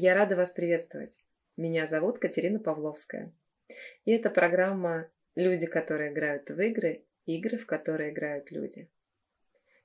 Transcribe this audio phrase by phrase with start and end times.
[0.00, 1.18] Я рада вас приветствовать.
[1.56, 3.32] Меня зовут Катерина Павловская.
[4.04, 8.88] И это программа «Люди, которые играют в игры, игры, в которые играют люди».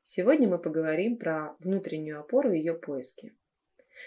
[0.03, 3.35] Сегодня мы поговорим про внутреннюю опору и ее поиски.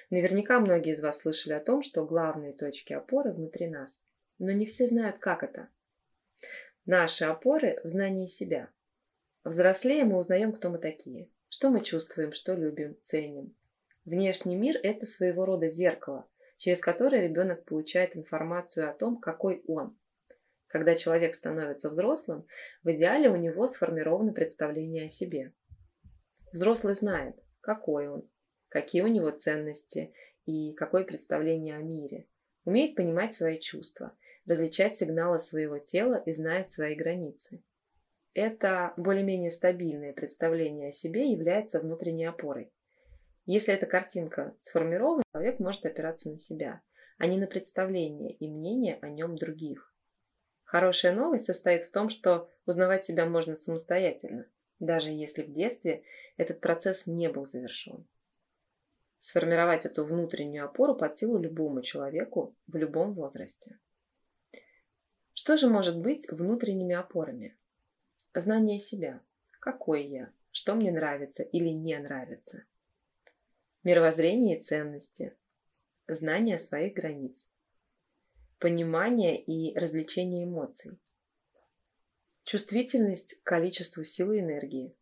[0.08, 4.00] Наверняка многие из вас слышали о том, что главные точки опоры внутри нас.
[4.38, 5.70] Но не все знают, как это.
[6.84, 8.70] Наши опоры в знании себя.
[9.42, 13.55] Взрослея мы узнаем, кто мы такие, что мы чувствуем, что любим, ценим.
[14.06, 16.28] Внешний мир– это своего рода зеркало,
[16.58, 19.98] через которое ребенок получает информацию о том, какой он.
[20.68, 22.46] Когда человек становится взрослым,
[22.84, 25.52] в идеале у него сформировано представление о себе.
[26.52, 28.30] Взрослый знает, какой он,
[28.68, 30.14] какие у него ценности
[30.44, 32.28] и какое представление о мире.
[32.64, 34.16] Умеет понимать свои чувства,
[34.46, 37.60] различать сигналы своего тела и знает свои границы.
[38.34, 42.70] Это более-менее стабильное представление о себе является внутренней опорой.
[43.46, 46.82] Если эта картинка сформирована, человек может опираться на себя,
[47.16, 49.94] а не на представление и мнение о нем других.
[50.64, 54.46] Хорошая новость состоит в том, что узнавать себя можно самостоятельно,
[54.80, 56.02] даже если в детстве
[56.36, 58.04] этот процесс не был завершен.
[59.20, 63.78] Сформировать эту внутреннюю опору под силу любому человеку в любом возрасте.
[65.34, 67.56] Что же может быть внутренними опорами?
[68.34, 69.20] Знание себя.
[69.60, 70.32] Какой я?
[70.50, 72.64] Что мне нравится или не нравится?
[73.86, 75.32] Мировоззрение и ценности.
[76.08, 77.48] Знание своих границ.
[78.58, 80.98] Понимание и развлечение эмоций.
[82.42, 84.92] Чувствительность к количеству силы и энергии.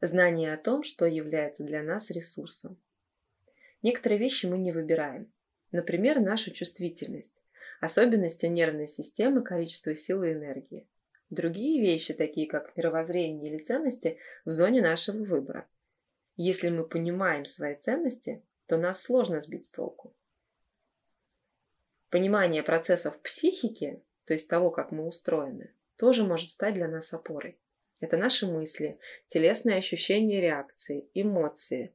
[0.00, 2.76] Знание о том, что является для нас ресурсом.
[3.82, 5.32] Некоторые вещи мы не выбираем.
[5.70, 7.40] Например, нашу чувствительность,
[7.80, 10.88] особенности нервной системы, количество силы и энергии.
[11.30, 15.68] Другие вещи, такие как мировоззрение или ценности, в зоне нашего выбора.
[16.40, 20.14] Если мы понимаем свои ценности, то нас сложно сбить с толку.
[22.10, 27.58] Понимание процессов психики, то есть того, как мы устроены, тоже может стать для нас опорой.
[27.98, 31.92] Это наши мысли, телесные ощущения реакции, эмоции.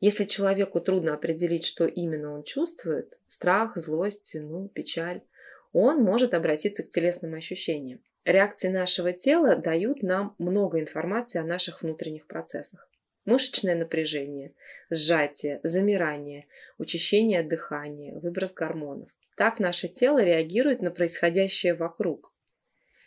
[0.00, 5.22] Если человеку трудно определить, что именно он чувствует– страх, злость, вину, печаль–
[5.72, 8.02] он может обратиться к телесным ощущениям.
[8.24, 12.88] Реакции нашего тела дают нам много информации о наших внутренних процессах.
[13.24, 14.52] Мышечное напряжение,
[14.90, 16.46] сжатие, замирание,
[16.78, 19.08] учащение дыхания, выброс гормонов.
[19.36, 22.32] Так наше тело реагирует на происходящее вокруг.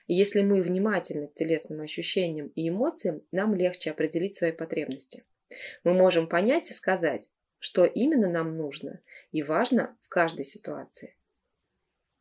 [0.07, 5.25] Если мы внимательны к телесным ощущениям и эмоциям, нам легче определить свои потребности.
[5.83, 7.27] Мы можем понять и сказать,
[7.59, 11.17] что именно нам нужно и важно в каждой ситуации.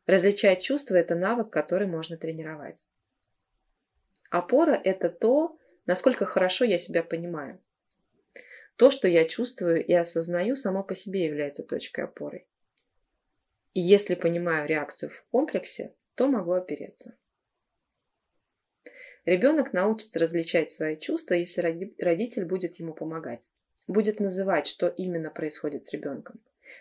[0.06, 2.86] Различать чувства– это навык, который можно тренировать.
[4.30, 5.56] Опора– это то,
[5.86, 7.60] насколько хорошо я себя понимаю.
[8.76, 12.46] То, что я чувствую и осознаю, само по себе является точкой опоры.
[13.72, 17.16] И если понимаю реакцию в комплексе, то могу опереться.
[19.24, 23.40] Ребенок научится различать свои чувства, если родитель будет ему помогать.
[23.86, 26.40] Будет называть, что именно происходит с ребенком.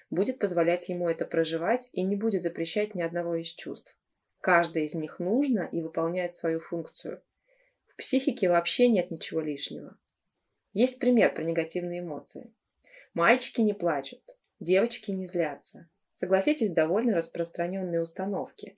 [0.09, 3.95] Будет позволять ему это проживать и не будет запрещать ни одного из чувств.
[4.41, 7.21] Каждое из них нужно и выполняет свою функцию.
[7.87, 9.97] В психике вообще нет ничего лишнего.
[10.73, 12.51] Есть пример про негативные эмоции.
[13.13, 14.21] Мальчики не плачут,
[14.59, 15.87] девочки не злятся.
[16.15, 18.77] Согласитесь, довольно распространенные установки.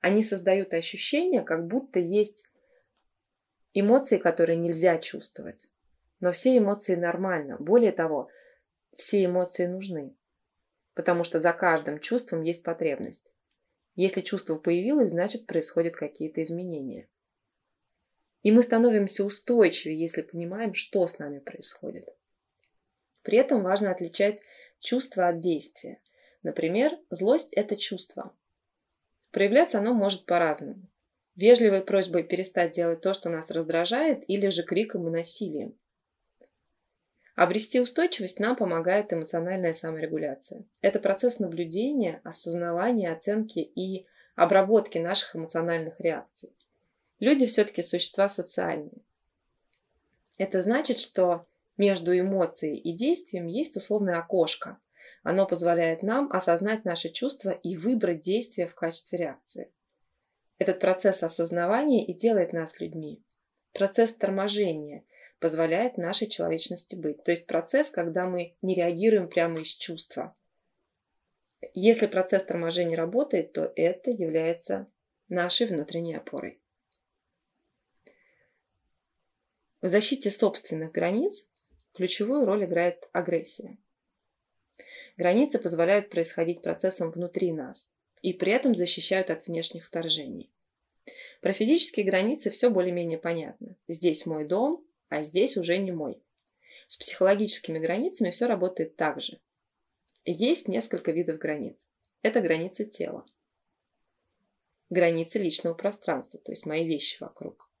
[0.00, 2.46] Они создают ощущение, как будто есть
[3.72, 5.68] эмоции, которые нельзя чувствовать.
[6.20, 7.56] Но все эмоции нормально.
[7.58, 8.28] Более того,
[8.94, 10.14] все эмоции нужны.
[10.94, 13.32] Потому что за каждым чувством есть потребность.
[13.94, 17.08] Если чувство появилось, значит происходят какие-то изменения.
[18.42, 22.08] И мы становимся устойчивее, если понимаем, что с нами происходит.
[23.22, 24.40] При этом важно отличать
[24.80, 26.00] чувство от действия.
[26.42, 28.34] Например, злость– это чувство.
[29.30, 30.88] Проявляться оно может по-разному.
[31.36, 35.78] Вежливой просьбой перестать делать то, что нас раздражает, или же криком и насилием.
[37.34, 40.64] Обрести устойчивость нам помогает эмоциональная саморегуляция.
[40.82, 46.54] Это процесс наблюдения, осознавания, оценки и обработки наших эмоциональных реакций.
[47.22, 49.04] Люди все-таки существа социальные.
[50.38, 51.46] Это значит, что
[51.76, 54.80] между эмоцией и действием есть условное окошко.
[55.22, 59.70] Оно позволяет нам осознать наши чувства и выбрать действие в качестве реакции.
[60.58, 63.22] Этот процесс осознавания и делает нас людьми.
[63.72, 65.04] Процесс торможения
[65.38, 67.22] позволяет нашей человечности быть.
[67.22, 70.34] То есть процесс, когда мы не реагируем прямо из чувства.
[71.72, 74.88] Если процесс торможения работает, то это является
[75.28, 76.58] нашей внутренней опорой.
[79.82, 81.44] В защите собственных границ
[81.92, 83.78] ключевую роль играет агрессия.
[85.16, 87.90] Границы позволяют происходить процессам внутри нас
[88.22, 90.52] и при этом защищают от внешних вторжений.
[91.40, 93.74] Про физические границы все более-менее понятно.
[93.88, 96.22] Здесь мой дом, а здесь уже не мой.
[96.86, 99.40] С психологическими границами все работает так же.
[100.24, 101.88] Есть несколько видов границ.
[102.22, 103.26] Это границы тела.
[104.90, 107.71] Границы личного пространства, то есть мои вещи вокруг.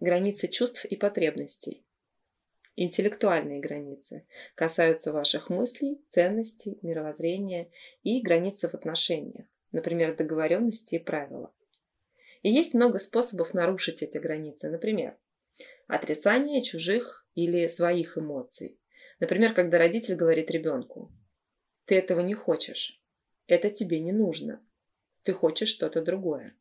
[0.00, 1.84] Границы чувств и потребностей.
[2.76, 4.26] Интеллектуальные границы
[4.56, 7.70] касаются ваших мыслей, ценностей, мировоззрения
[8.02, 11.54] и границы в отношениях, например, договоренности и правила.
[12.42, 15.16] И есть много способов нарушить эти границы, например,
[15.86, 18.80] отрицание чужих или своих эмоций.
[19.20, 21.12] Например, когда родитель говорит ребенку,
[21.84, 23.00] ты этого не хочешь,
[23.46, 24.60] это тебе не нужно,
[25.22, 26.56] ты хочешь что-то другое.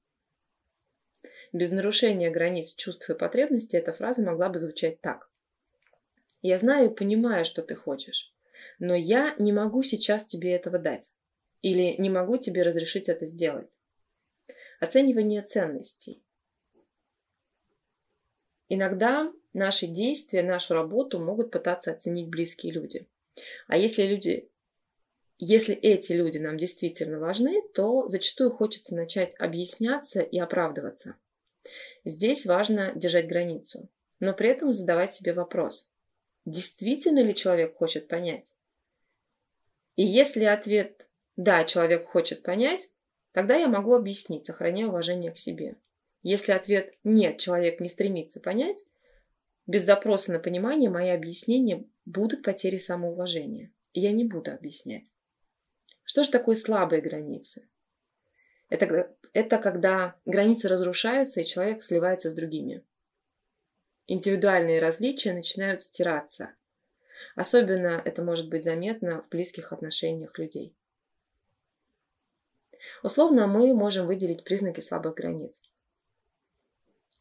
[1.54, 5.30] Без нарушения границ чувств и потребностей эта фраза могла бы звучать так.
[6.42, 8.34] Я знаю и понимаю, что ты хочешь,
[8.80, 11.12] но я не могу сейчас тебе этого дать.
[11.62, 13.70] Или не могу тебе разрешить это сделать.
[14.80, 16.24] Оценивание ценностей.
[18.68, 23.08] Иногда наши действия, нашу работу могут пытаться оценить близкие люди.
[23.68, 24.50] А если люди
[25.38, 31.16] если эти люди нам действительно важны, то зачастую хочется начать объясняться и оправдываться.
[32.06, 33.90] Здесь важно держать границу,
[34.20, 35.90] но при этом задавать себе вопрос,
[36.46, 38.54] действительно ли человек хочет понять.
[39.96, 42.90] И если ответ «да, человек хочет понять»,
[43.32, 45.76] тогда я могу объяснить, сохраняя уважение к себе.
[46.22, 48.84] Если ответ «нет, человек не стремится понять»,
[49.66, 53.72] без запроса на понимание мои объяснения будут потерей самоуважения.
[53.94, 55.06] И я не буду объяснять.
[56.04, 57.68] Что же такое слабые границы?
[58.70, 62.84] Это, это когда границы разрушаются, и человек сливается с другими
[64.08, 66.54] индивидуальные различия начинают стираться.
[67.36, 70.76] Особенно это может быть заметно в близких отношениях людей.
[73.02, 75.62] Условно мы можем выделить признаки слабых границ.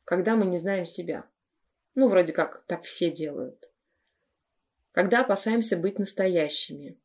[0.05, 1.25] Когда мы не знаем себя.
[1.95, 3.71] Ну, вроде как так все делают.
[4.91, 6.99] Когда опасаемся быть настоящими.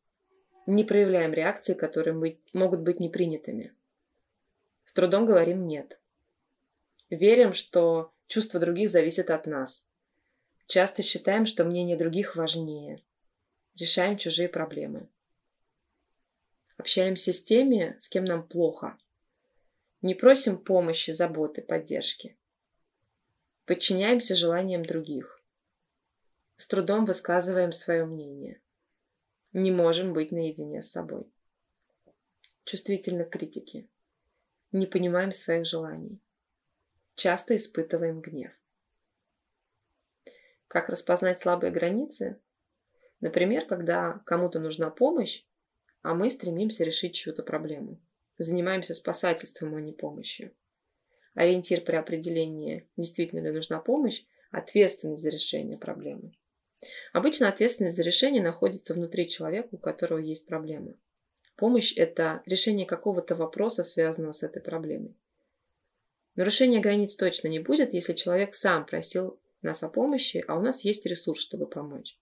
[0.66, 3.72] Не проявляем реакции, которые быть, могут быть непринятыми.
[4.88, 6.00] С трудом говорим «нет».
[7.10, 9.86] Верим, что Чувства других зависят от нас.
[10.66, 13.04] Часто считаем, что мнение других важнее.
[13.74, 15.10] Решаем чужие проблемы.
[16.78, 18.96] Общаемся с теми, с кем нам плохо.
[20.00, 22.38] Не просим помощи, заботы, поддержки.
[23.66, 25.44] Подчиняемся желаниям других.
[26.56, 28.62] С трудом высказываем свое мнение.
[29.52, 31.30] Не можем быть наедине с собой.
[32.64, 33.86] Чувствительны к критике.
[34.72, 36.20] Не понимаем своих желаний
[37.18, 38.52] часто испытываем гнев.
[40.68, 42.40] Как распознать слабые границы?
[43.20, 45.44] Например, когда кому-то нужна помощь,
[46.02, 48.00] а мы стремимся решить чью-то проблему.
[48.38, 50.54] Занимаемся спасательством, а не помощью.
[51.34, 56.32] Ориентир при определении, действительно ли нужна помощь, ответственность за решение проблемы.
[57.12, 60.94] Обычно ответственность за решение находится внутри человека, у которого есть проблема.
[61.58, 65.16] Помощь– это решение какого-то вопроса, связанного с этой проблемой.
[66.36, 70.84] Нарушения границ точно не будет, если человек сам просил нас о помощи, а у нас
[70.84, 72.16] есть ресурс, чтобы помочь.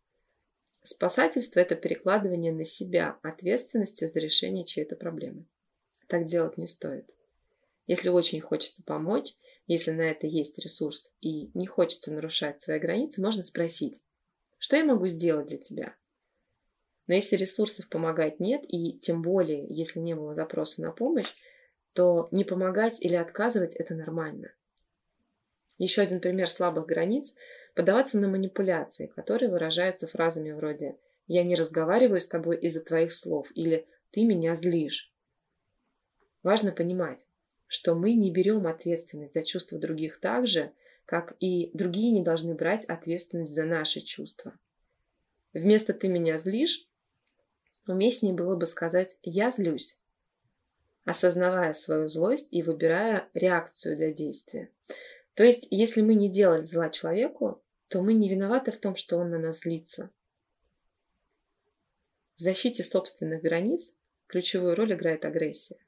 [0.81, 5.45] Спасательство– это перекладывание на себя ответственности за решение чьей-то проблемы.
[6.07, 7.05] Так делать не стоит.
[7.87, 9.35] Если очень хочется помочь,
[9.67, 14.01] если на это есть ресурс и не хочется нарушать свои границы, можно спросить,
[14.57, 15.95] что я могу сделать для тебя?
[17.07, 21.33] Но если ресурсов помогать нет, и тем более, если не было запроса на помощь,
[21.93, 24.53] то не помогать или отказывать– это нормально.
[25.79, 27.35] Еще один пример слабых границ–
[27.75, 30.97] подаваться на манипуляции, которые выражаются фразами вроде
[31.27, 35.13] «я не разговариваю с тобой из-за твоих слов» или «ты меня злишь».
[36.43, 37.27] Важно понимать,
[37.67, 40.73] что мы не берем ответственность за чувства других так же,
[41.05, 44.59] как и другие не должны брать ответственность за наши чувства.
[45.53, 46.89] Вместо «ты меня злишь»
[47.87, 50.01] уместнее было бы сказать «я злюсь»
[51.07, 54.71] осознавая свою злость и выбирая реакцию для действия.
[55.35, 59.17] То есть, если мы не делали зла человеку, то мы не виноваты в том, что
[59.17, 60.11] он на нас злится.
[62.37, 63.95] В защите собственных границ
[64.27, 65.79] ключевую роль играет агрессия.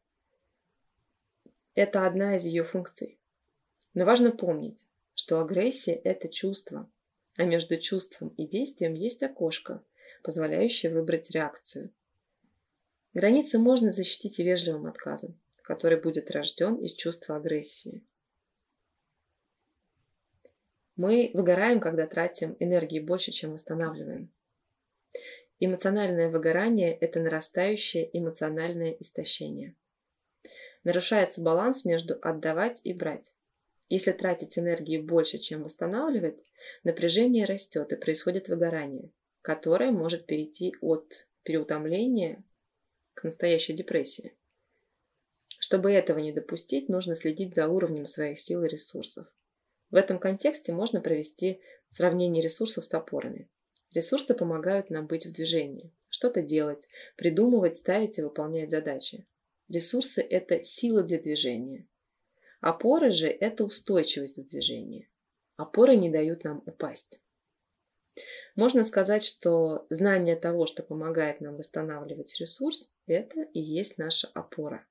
[1.75, 3.19] Это одна из ее функций.
[3.95, 6.89] Но важно помнить, что агрессия– это чувство,
[7.37, 9.83] а между чувством и действием есть окошко,
[10.23, 11.91] позволяющее выбрать реакцию.
[13.15, 18.05] Границы можно защитить и вежливым отказом, который будет рожден из чувства агрессии.
[20.97, 24.33] Мы выгораем, когда тратим энергии больше, чем восстанавливаем.
[25.61, 29.75] Эмоциональное выгорание– это нарастающее эмоциональное истощение.
[30.85, 33.35] Нарушается баланс между отдавать и брать.
[33.89, 36.43] Если тратить энергии больше, чем восстанавливать,
[36.85, 39.11] напряжение растет и происходит выгорание,
[39.49, 42.45] которое может перейти от переутомления
[43.15, 44.37] к настоящей депрессии.
[45.59, 49.27] Чтобы этого не допустить, нужно следить за уровнем своих сил и ресурсов.
[49.91, 53.49] В этом контексте можно провести сравнение ресурсов с опорами.
[53.95, 56.87] Ресурсы помогают нам быть в движении, что-то делать,
[57.17, 59.27] придумывать, ставить и выполнять задачи.
[59.71, 61.89] Ресурсы– это сила для движения.
[62.61, 65.09] Опоры же– это устойчивость в движении.
[65.57, 67.23] Опоры не дают нам упасть.
[68.57, 74.87] Можно сказать, что знание того, что помогает нам восстанавливать ресурс, это и есть наша опора.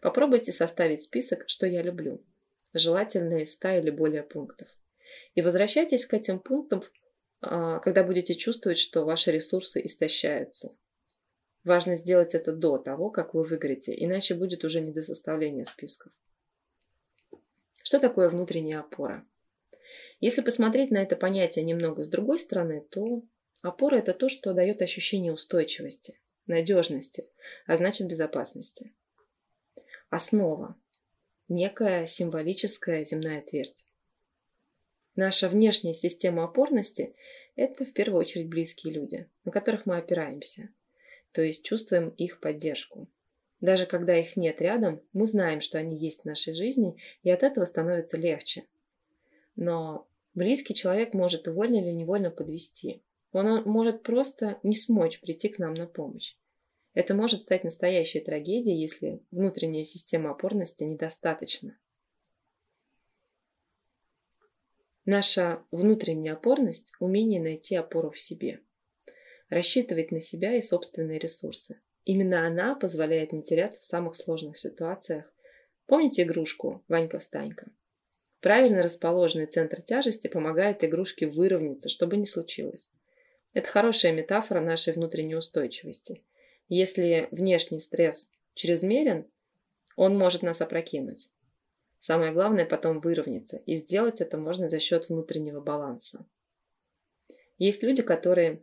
[0.00, 2.24] Попробуйте составить список, что я люблю.
[2.72, 4.68] Желательно из 100 или более пунктов.
[5.34, 6.82] И возвращайтесь к этим пунктам,
[7.40, 10.76] а, когда будете чувствовать, что ваши ресурсы истощаются.
[11.64, 16.12] Важно сделать это до того, как вы выиграете, иначе будет уже не до составления списков.
[17.82, 19.26] Что такое внутренняя опора?
[20.20, 23.22] Если посмотреть на это понятие немного с другой стороны, то
[23.62, 27.28] опора– это то, что дает ощущение устойчивости, надежности,
[27.66, 28.92] а значит безопасности.
[30.10, 30.76] Основа–
[31.48, 33.84] некая символическая земная твердь.
[35.14, 37.14] Наша внешняя система опорности–
[37.56, 40.68] это в первую очередь близкие люди, на которых мы опираемся,
[41.32, 43.08] то есть чувствуем их поддержку.
[43.60, 47.42] Даже когда их нет рядом, мы знаем, что они есть в нашей жизни, и от
[47.42, 48.64] этого становится легче.
[49.56, 53.02] Но близкий человек может вольно или невольно подвести.
[53.32, 56.36] Он может просто не смочь прийти к нам на помощь.
[56.94, 61.78] Это может стать настоящей трагедией, если внутренняя система опорности недостаточна.
[65.04, 68.60] Наша внутренняя опорность– умение найти опору в себе,
[69.50, 71.80] рассчитывать на себя и собственные ресурсы.
[72.04, 75.32] Именно она позволяет не теряться в самых сложных ситуациях.
[75.86, 77.66] Помните игрушку «Ванька-встанька»?
[78.40, 82.90] Правильно расположенный центр тяжести помогает игрушке выровняться, чтобы не случилось.
[83.54, 86.22] Это хорошая метафора нашей внутренней устойчивости.
[86.68, 89.26] Если внешний стресс чрезмерен,
[89.96, 91.30] он может нас опрокинуть.
[92.00, 96.24] Самое главное потом выровняться, и сделать это можно за счет внутреннего баланса.
[97.58, 98.60] Есть люди, которые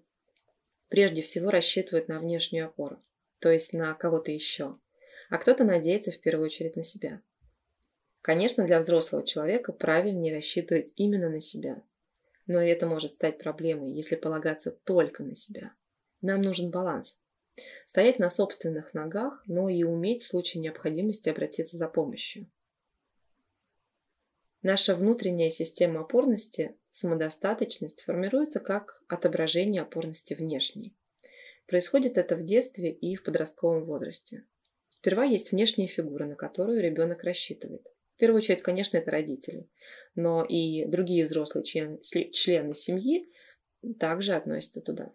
[0.90, 3.02] прежде всего рассчитывают на внешнюю опору,
[3.40, 4.78] то есть на кого-то еще,
[5.30, 7.22] а кто-то надеется в первую очередь на себя.
[8.24, 11.84] Конечно, для взрослого человека правильнее рассчитывать именно на себя,
[12.48, 15.74] но это может стать проблемой, если полагаться только на себя.
[16.22, 17.20] Нам нужен баланс.
[17.86, 22.50] Стоять на собственных ногах, но и уметь в случае необходимости обратиться за помощью.
[24.62, 30.96] Наша внутренняя система опорности, самодостаточность, формируется как отображение опорности внешней.
[31.68, 34.46] Происходит это в детстве и в подростковом возрасте.
[34.88, 37.93] Сперва есть внешняя фигура, на которую ребенок рассчитывает.
[38.16, 39.68] В первую очередь, конечно, это родители,
[40.16, 43.30] но и другие взрослые члены, члены семьи
[44.00, 45.14] также относятся туда.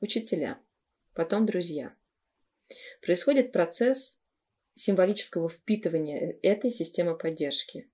[0.00, 0.60] Учителя,
[1.14, 1.94] потом друзья.
[3.02, 4.20] Происходит процесс
[4.74, 7.90] символического впитывания этой системы поддержки,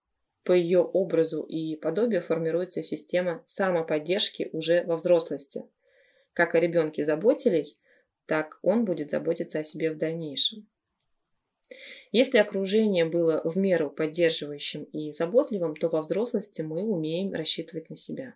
[0.49, 5.69] по ее образу и подобию формируется система самоподдержки уже во взрослости.
[6.33, 7.79] Как о ребенке заботились,
[8.25, 10.67] так он будет заботиться о себе в дальнейшем.
[12.13, 17.97] Если окружение было в меру поддерживающим и заботливым, то во взрослости мы умеем рассчитывать на
[17.97, 18.35] себя.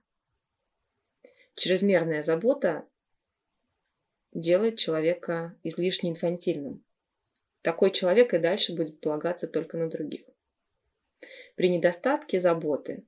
[1.54, 2.86] Чрезмерная забота
[4.32, 6.84] делает человека излишне инфантильным.
[7.62, 10.22] Такой человек и дальше будет полагаться только на других.
[11.54, 13.04] При недостатке заботы,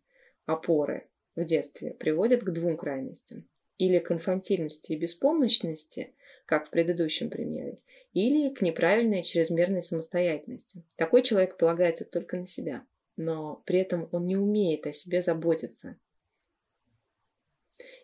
[0.47, 3.49] опоры в детстве приводит к двум крайностям.
[3.76, 6.14] Или к инфантильности и беспомощности,
[6.47, 7.83] как в предыдущем примере,
[8.13, 10.85] или к неправильной чрезмерной самостоятельности.
[10.97, 12.87] Такой человек полагается только на себя,
[13.17, 15.97] но при этом он не умеет о себе заботиться.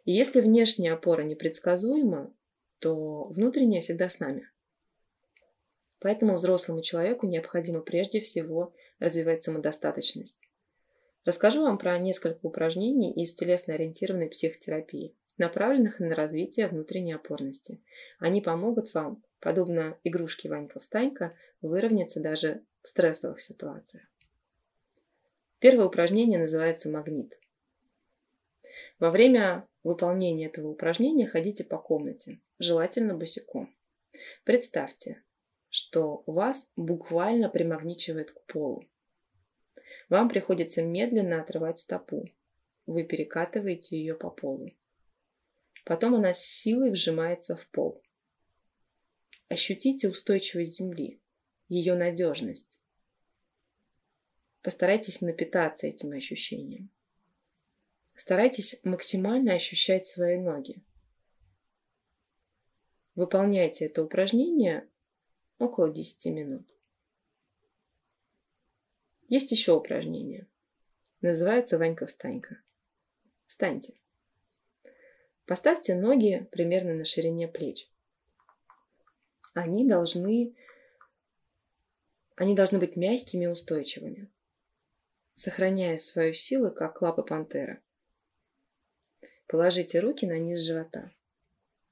[0.05, 2.35] И если внешняя опора непредсказуема,
[2.79, 4.49] то внутренняя всегда с нами.
[6.01, 10.41] Поэтому взрослому человеку необходимо прежде всего развивать самодостаточность.
[11.27, 17.83] Расскажу вам про несколько упражнений из телесно-ориентированной психотерапии, направленных на развитие внутренней опорности.
[18.21, 24.05] Они помогут вам, подобно игрушке Ванька-встанька, выровняться даже в стрессовых ситуациях.
[25.59, 27.37] Первое упражнение называется магнит.
[28.99, 33.75] Во время выполнения этого упражнения ходите по комнате, желательно босиком.
[34.45, 35.23] Представьте,
[35.69, 38.85] что вас буквально примагничивает к полу.
[40.09, 42.29] Вам приходится медленно отрывать стопу.
[42.87, 44.71] Вы перекатываете ее по полу.
[45.91, 48.01] Потом она с силой вжимается в пол.
[49.49, 51.21] Ощутите устойчивость земли,
[51.69, 52.81] ее надежность.
[54.63, 56.91] Постарайтесь напитаться этим ощущением.
[58.15, 60.81] Старайтесь максимально ощущать свои ноги.
[63.17, 64.89] Выполняйте это упражнение
[65.59, 66.73] около 10 минут.
[69.27, 70.47] Есть еще упражнение.
[71.21, 72.63] Называется Ванька-встанька.
[73.49, 74.00] Встаньте.
[75.51, 77.91] Поставьте ноги примерно на ширине плеч.
[79.53, 80.55] Они должны,
[82.37, 84.29] они должны быть мягкими и устойчивыми,
[85.35, 87.81] сохраняя свою силу, как лапы пантеры.
[89.49, 91.11] Положите руки на низ живота.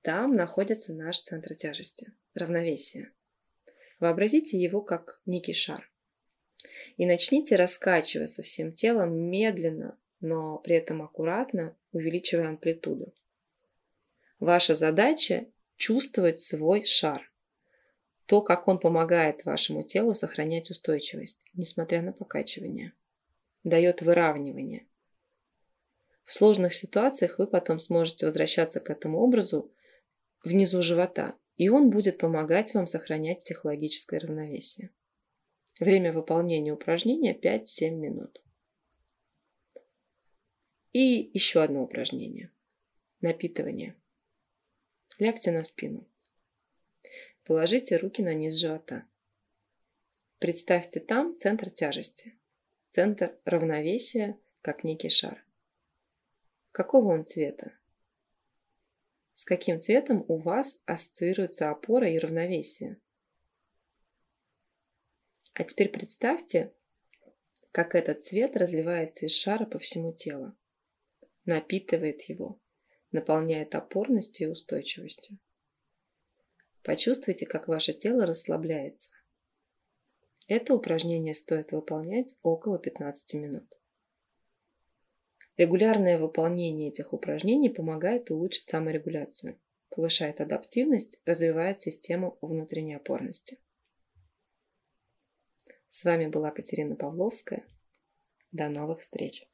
[0.02, 3.10] Там находится наш центр тяжести, равновесие.
[3.98, 5.90] Вообразите его как некий шар.
[6.96, 13.12] И начните раскачиваться всем телом медленно, но при этом аккуратно, увеличивая амплитуду.
[14.40, 17.28] Ваша задача– чувствовать свой шар.
[18.26, 22.92] То, как он помогает вашему телу сохранять устойчивость, несмотря на покачивание.
[23.64, 24.86] Дает выравнивание.
[26.24, 29.72] В сложных ситуациях вы потом сможете возвращаться к этому образу
[30.44, 34.90] внизу живота, и он будет помогать вам сохранять психологическое равновесие.
[35.80, 38.40] Время выполнения упражнения 5-7 минут.
[40.92, 42.52] И еще одно упражнение.
[43.20, 43.96] Напитывание.
[45.18, 46.06] Лягте на спину.
[47.42, 49.04] Положите руки на низ живота.
[50.38, 52.38] Представьте там центр тяжести,
[52.90, 55.44] центр равновесия, как некий шар.
[56.70, 57.72] Какого он цвета?
[59.34, 63.00] С каким цветом у вас ассоциируется опора и равновесие?
[65.54, 66.72] А теперь представьте,
[67.72, 70.54] как этот цвет разливается из шара по всему телу,
[71.44, 72.60] напитывает его,
[73.12, 75.38] наполняет опорностью и устойчивостью.
[76.82, 79.10] Почувствуйте, как ваше тело расслабляется.
[80.46, 83.78] Это упражнение стоит выполнять около 15 минут.
[85.58, 93.58] Регулярное выполнение этих упражнений помогает улучшить саморегуляцию, повышает адаптивность, развивает систему внутренней опорности.
[95.90, 97.66] С вами была Катерина Павловская.
[98.52, 99.46] До новых встреч!